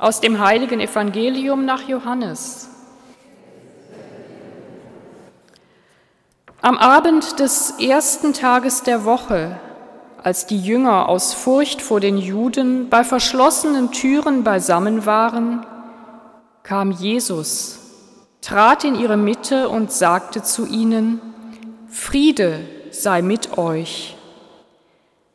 [0.00, 2.70] Aus dem heiligen Evangelium nach Johannes.
[6.62, 9.60] Am Abend des ersten Tages der Woche,
[10.22, 15.66] als die Jünger aus Furcht vor den Juden bei verschlossenen Türen beisammen waren,
[16.62, 17.78] kam Jesus,
[18.40, 21.20] trat in ihre Mitte und sagte zu ihnen,
[21.88, 22.60] Friede
[22.90, 24.16] sei mit euch.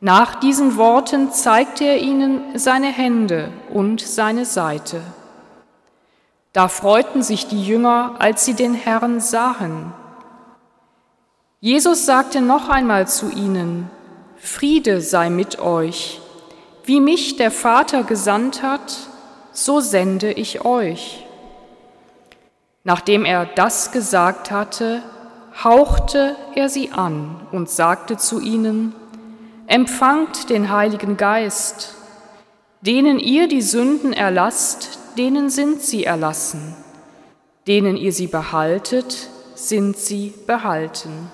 [0.00, 5.02] Nach diesen Worten zeigte er ihnen seine Hände und seine Seite.
[6.52, 9.92] Da freuten sich die Jünger, als sie den Herrn sahen.
[11.60, 13.90] Jesus sagte noch einmal zu ihnen,
[14.36, 16.20] Friede sei mit euch.
[16.84, 18.96] Wie mich der Vater gesandt hat,
[19.52, 21.26] so sende ich euch.
[22.84, 25.02] Nachdem er das gesagt hatte,
[25.64, 28.94] hauchte er sie an und sagte zu ihnen,
[29.68, 31.94] Empfangt den Heiligen Geist.
[32.80, 36.74] Denen ihr die Sünden erlasst, denen sind sie erlassen.
[37.66, 41.30] Denen ihr sie behaltet, sind sie behalten.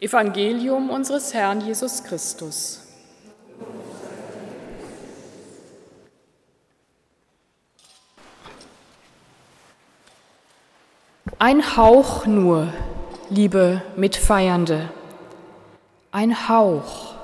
[0.00, 2.86] Evangelium unseres Herrn Jesus Christus.
[11.38, 12.72] Ein Hauch nur
[13.30, 14.88] liebe Mitfeiernde,
[16.12, 17.14] ein Hauch.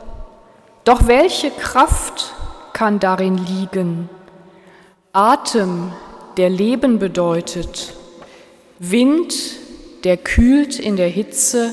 [0.84, 2.34] Doch welche Kraft
[2.72, 4.10] kann darin liegen?
[5.12, 5.92] Atem,
[6.36, 7.94] der Leben bedeutet,
[8.78, 9.34] Wind,
[10.04, 11.72] der kühlt in der Hitze,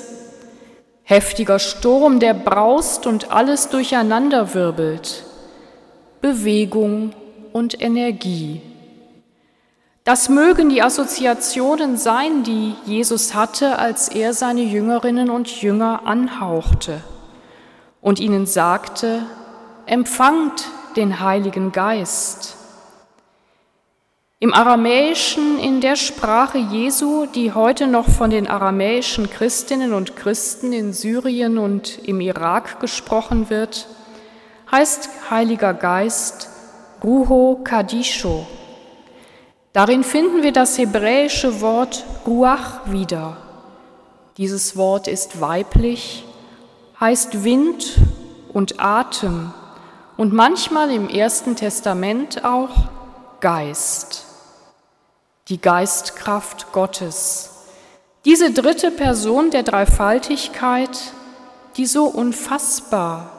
[1.03, 5.25] heftiger Sturm, der braust und alles durcheinanderwirbelt,
[6.21, 7.13] Bewegung
[7.51, 8.61] und Energie.
[10.03, 17.01] Das mögen die Assoziationen sein, die Jesus hatte, als er seine Jüngerinnen und Jünger anhauchte
[18.01, 19.23] und ihnen sagte,
[19.85, 22.57] empfangt den Heiligen Geist.
[24.39, 30.73] Im Aramäischen, in der Sprache Jesu, die heute noch von den aramäischen Christinnen und Christen
[30.73, 33.87] in Syrien und im Irak gesprochen wird,
[34.71, 36.49] heißt Heiliger Geist
[37.03, 38.47] Ruho Kadisho,
[39.73, 43.37] Darin finden wir das hebräische Wort Ruach wieder.
[44.35, 46.25] Dieses Wort ist weiblich,
[46.99, 47.97] heißt Wind
[48.51, 49.53] und Atem
[50.17, 52.89] und manchmal im Ersten Testament auch
[53.39, 54.25] Geist,
[55.47, 57.49] die Geistkraft Gottes.
[58.25, 60.97] Diese dritte Person der Dreifaltigkeit,
[61.77, 63.31] die so unfassbar,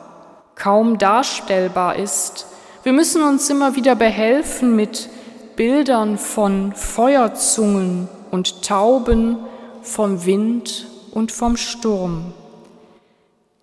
[0.55, 2.47] kaum darstellbar ist.
[2.85, 5.11] Wir müssen uns immer wieder behelfen mit
[5.57, 9.39] Bildern von Feuerzungen und Tauben,
[9.83, 12.33] vom Wind und vom Sturm.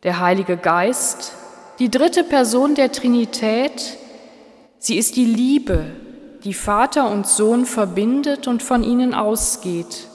[0.03, 1.33] Der Heilige Geist,
[1.79, 3.97] die dritte Person der Trinität,
[4.77, 5.85] sie ist die Liebe,
[6.43, 10.07] die Vater und Sohn verbindet und von ihnen ausgeht.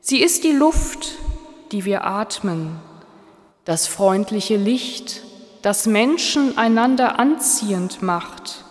[0.00, 1.16] Sie ist die Luft,
[1.72, 2.80] die wir atmen,
[3.64, 5.22] das freundliche Licht,
[5.62, 8.65] das Menschen einander anziehend macht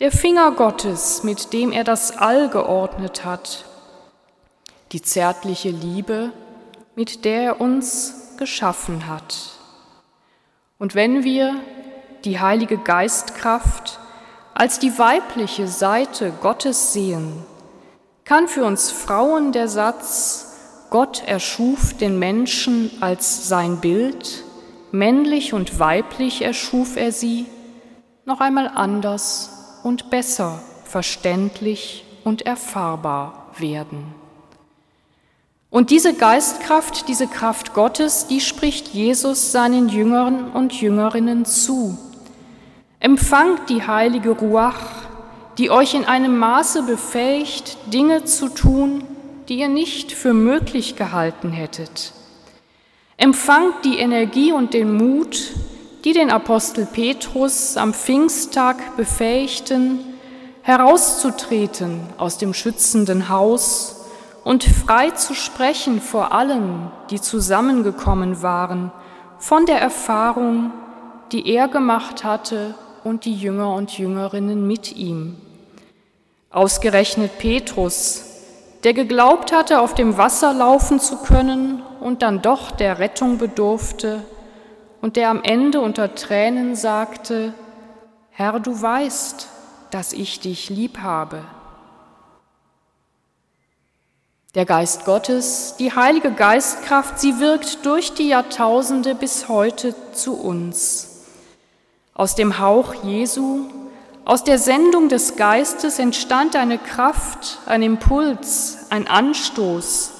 [0.00, 3.66] der Finger Gottes, mit dem er das All geordnet hat,
[4.92, 6.32] die zärtliche Liebe,
[6.96, 9.36] mit der er uns geschaffen hat.
[10.78, 11.54] Und wenn wir
[12.24, 13.98] die Heilige Geistkraft
[14.54, 17.44] als die weibliche Seite Gottes sehen,
[18.24, 20.46] kann für uns Frauen der Satz,
[20.88, 24.44] Gott erschuf den Menschen als sein Bild,
[24.92, 27.44] männlich und weiblich erschuf er sie,
[28.24, 34.14] noch einmal anders und besser verständlich und erfahrbar werden.
[35.70, 41.96] Und diese Geistkraft, diese Kraft Gottes, die spricht Jesus seinen Jüngern und Jüngerinnen zu.
[42.98, 45.08] Empfangt die heilige Ruach,
[45.58, 49.04] die euch in einem Maße befähigt, Dinge zu tun,
[49.48, 52.12] die ihr nicht für möglich gehalten hättet.
[53.16, 55.52] Empfangt die Energie und den Mut,
[56.04, 60.00] die den Apostel Petrus am Pfingsttag befähigten,
[60.62, 64.06] herauszutreten aus dem schützenden Haus
[64.44, 68.92] und frei zu sprechen vor allen, die zusammengekommen waren,
[69.38, 70.72] von der Erfahrung,
[71.32, 72.74] die er gemacht hatte
[73.04, 75.36] und die Jünger und Jüngerinnen mit ihm.
[76.50, 78.24] Ausgerechnet Petrus,
[78.84, 84.22] der geglaubt hatte, auf dem Wasser laufen zu können und dann doch der Rettung bedurfte,
[85.00, 87.54] und der am Ende unter Tränen sagte,
[88.30, 89.48] Herr, du weißt,
[89.90, 91.44] dass ich dich lieb habe.
[94.54, 101.26] Der Geist Gottes, die heilige Geistkraft, sie wirkt durch die Jahrtausende bis heute zu uns.
[102.14, 103.66] Aus dem Hauch Jesu,
[104.24, 110.12] aus der Sendung des Geistes entstand eine Kraft, ein Impuls, ein Anstoß,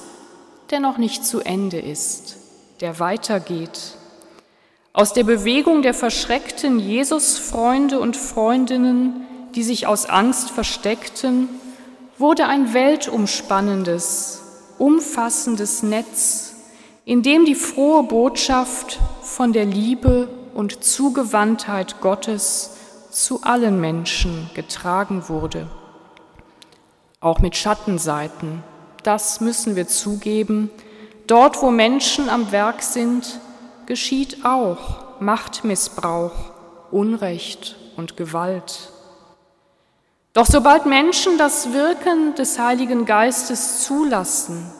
[0.69, 2.37] der noch nicht zu Ende ist,
[2.79, 3.97] der weitergeht.
[4.93, 11.47] Aus der Bewegung der verschreckten Jesusfreunde und Freundinnen, die sich aus Angst versteckten,
[12.17, 14.41] wurde ein weltumspannendes,
[14.77, 16.55] umfassendes Netz,
[17.05, 22.71] in dem die frohe Botschaft von der Liebe und Zugewandtheit Gottes
[23.11, 25.67] zu allen Menschen getragen wurde.
[27.21, 28.61] Auch mit Schattenseiten,
[29.03, 30.69] das müssen wir zugeben.
[31.27, 33.39] Dort, wo Menschen am Werk sind,
[33.91, 36.31] geschieht auch Machtmissbrauch,
[36.91, 38.89] Unrecht und Gewalt.
[40.31, 44.71] Doch sobald Menschen das Wirken des Heiligen Geistes zulassen,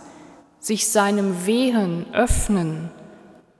[0.61, 2.89] sich seinem Wehen öffnen,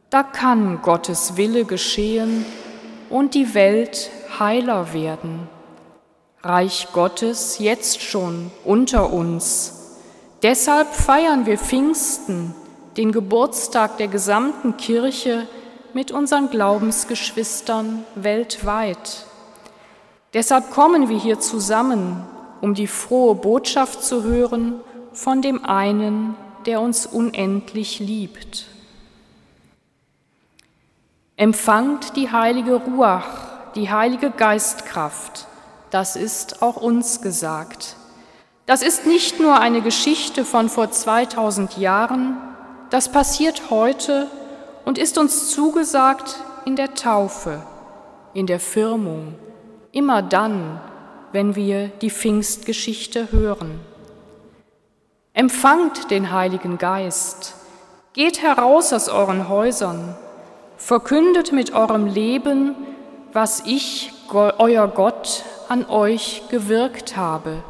[0.09, 2.45] da kann Gottes Wille geschehen
[3.09, 4.09] und die Welt
[4.39, 5.49] heiler werden.
[6.43, 9.97] Reich Gottes jetzt schon unter uns.
[10.43, 12.55] Deshalb feiern wir Pfingsten,
[12.97, 15.47] den Geburtstag der gesamten Kirche
[15.93, 19.25] mit unseren Glaubensgeschwistern weltweit.
[20.33, 22.25] Deshalb kommen wir hier zusammen,
[22.61, 24.79] um die frohe Botschaft zu hören
[25.13, 26.35] von dem einen,
[26.65, 28.67] der uns unendlich liebt.
[31.35, 35.47] Empfangt die heilige Ruach, die heilige Geistkraft,
[35.89, 37.95] das ist auch uns gesagt.
[38.65, 42.37] Das ist nicht nur eine Geschichte von vor 2000 Jahren,
[42.91, 44.27] das passiert heute
[44.85, 46.35] und ist uns zugesagt
[46.65, 47.63] in der Taufe,
[48.33, 49.33] in der Firmung,
[49.91, 50.79] immer dann,
[51.31, 53.79] wenn wir die Pfingstgeschichte hören.
[55.33, 57.55] Empfangt den Heiligen Geist,
[58.13, 60.15] geht heraus aus euren Häusern,
[60.75, 62.75] verkündet mit eurem Leben,
[63.31, 67.63] was ich, euer Gott, an euch gewirkt habe.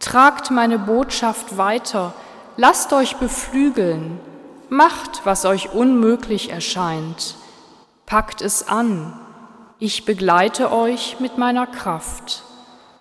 [0.00, 2.12] Tragt meine Botschaft weiter,
[2.56, 4.20] lasst euch beflügeln,
[4.68, 7.36] macht, was euch unmöglich erscheint,
[8.06, 9.18] packt es an,
[9.78, 12.42] ich begleite euch mit meiner Kraft.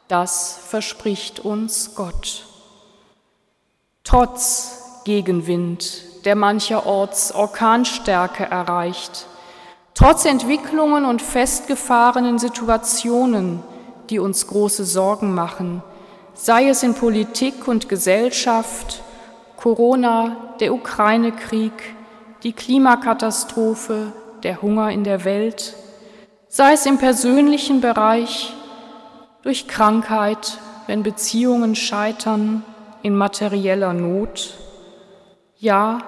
[0.08, 2.46] Das verspricht uns Gott.
[4.04, 9.28] Trotz Gegenwind, der mancherorts Orkanstärke erreicht,
[9.94, 13.62] trotz Entwicklungen und festgefahrenen Situationen,
[14.10, 15.82] die uns große Sorgen machen,
[16.34, 19.03] sei es in Politik und Gesellschaft,
[19.64, 21.72] Corona, der Ukraine-Krieg,
[22.44, 24.12] die Klimakatastrophe,
[24.44, 25.78] der Hunger in der Welt,
[26.50, 28.54] sei es im persönlichen Bereich,
[29.42, 30.58] durch Krankheit,
[30.88, 32.66] wenn Beziehungen scheitern,
[33.04, 34.56] in materieller Not.
[35.60, 36.00] Ja,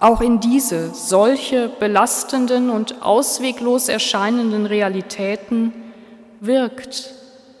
[0.00, 5.72] auch in diese solche belastenden und ausweglos erscheinenden Realitäten
[6.40, 7.14] wirkt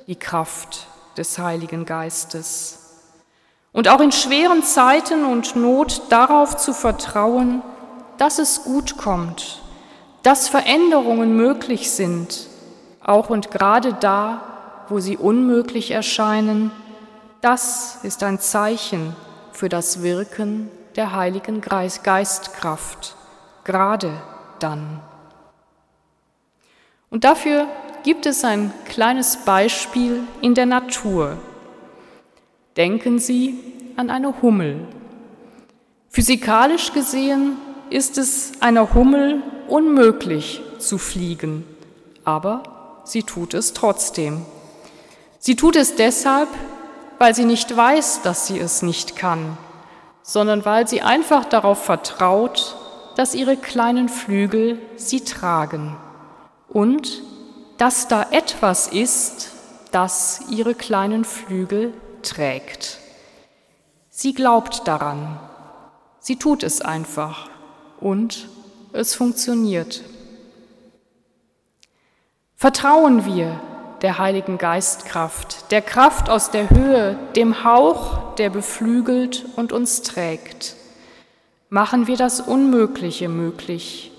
[0.08, 2.83] die Kraft des Heiligen Geistes.
[3.74, 7.60] Und auch in schweren Zeiten und Not darauf zu vertrauen,
[8.16, 9.60] dass es gut kommt
[10.24, 12.48] dass Veränderungen möglich sind,
[13.04, 14.42] auch und gerade da,
[14.88, 16.72] wo sie unmöglich erscheinen,
[17.42, 19.14] das ist ein Zeichen
[19.52, 23.16] für das Wirken der Heiligen Geistkraft,
[23.64, 24.14] gerade
[24.60, 25.00] dann.
[27.10, 27.66] Und dafür
[28.02, 31.36] gibt es ein kleines Beispiel in der Natur.
[32.76, 33.56] Denken Sie
[33.96, 34.88] an eine Hummel.
[36.08, 37.56] Physikalisch gesehen
[37.88, 41.64] ist es einer Hummel unmöglich zu fliegen,
[42.24, 44.44] aber sie tut es trotzdem.
[45.38, 46.48] Sie tut es deshalb,
[47.18, 49.56] weil sie nicht weiß, dass sie es nicht kann,
[50.22, 52.76] sondern weil sie einfach darauf vertraut,
[53.14, 55.96] dass ihre kleinen Flügel sie tragen
[56.68, 57.22] und
[57.78, 59.52] dass da etwas ist,
[59.92, 61.92] das ihre kleinen Flügel
[62.24, 62.98] trägt.
[64.10, 65.38] Sie glaubt daran,
[66.20, 67.50] sie tut es einfach
[68.00, 68.48] und
[68.92, 70.02] es funktioniert.
[72.56, 73.60] Vertrauen wir
[74.02, 80.76] der Heiligen Geistkraft, der Kraft aus der Höhe, dem Hauch, der beflügelt und uns trägt.
[81.68, 84.12] Machen wir das Unmögliche möglich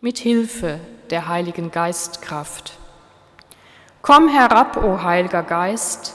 [0.00, 2.78] mit Hilfe der Heiligen Geistkraft.
[4.02, 6.14] Komm herab, o Heiliger Geist,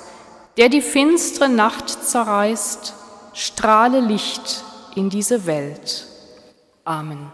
[0.58, 2.94] der die finstere Nacht zerreißt,
[3.34, 4.64] strahle Licht
[4.96, 6.06] in diese Welt.
[6.84, 7.32] Amen.